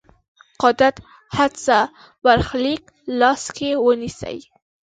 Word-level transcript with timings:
قدرت 0.61 0.95
هڅه 1.37 1.79
برخلیک 2.23 2.83
لاس 3.19 3.43
کې 3.57 3.69
ونیسي. 3.85 4.37